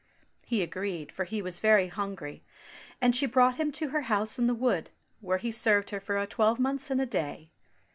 He 0.47 0.63
agreed, 0.63 1.11
for 1.11 1.25
he 1.25 1.43
was 1.43 1.59
very 1.59 1.87
hungry, 1.89 2.41
and 2.99 3.15
she 3.15 3.27
brought 3.27 3.57
him 3.57 3.71
to 3.73 3.89
her 3.89 4.01
house 4.01 4.39
in 4.39 4.47
the 4.47 4.55
wood, 4.55 4.89
where 5.19 5.37
he 5.37 5.51
served 5.51 5.91
her 5.91 5.99
for 5.99 6.17
a 6.17 6.25
twelvemonths 6.25 6.89
and 6.89 6.99
a 6.99 7.05
day. 7.05 7.51